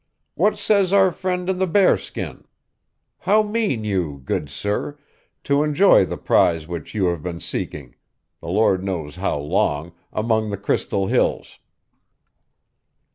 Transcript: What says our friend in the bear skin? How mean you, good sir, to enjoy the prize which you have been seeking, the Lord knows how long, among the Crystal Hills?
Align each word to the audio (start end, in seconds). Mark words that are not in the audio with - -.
What 0.33 0.57
says 0.57 0.91
our 0.93 1.11
friend 1.11 1.47
in 1.47 1.59
the 1.59 1.67
bear 1.67 1.95
skin? 1.95 2.45
How 3.19 3.43
mean 3.43 3.83
you, 3.83 4.23
good 4.25 4.49
sir, 4.49 4.97
to 5.43 5.61
enjoy 5.61 6.05
the 6.05 6.17
prize 6.17 6.67
which 6.67 6.95
you 6.95 7.05
have 7.05 7.21
been 7.21 7.39
seeking, 7.39 7.93
the 8.41 8.49
Lord 8.49 8.83
knows 8.83 9.17
how 9.17 9.37
long, 9.37 9.93
among 10.11 10.49
the 10.49 10.57
Crystal 10.57 11.05
Hills? 11.05 11.59